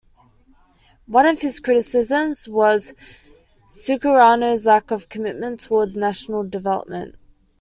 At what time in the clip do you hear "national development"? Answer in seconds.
5.95-7.17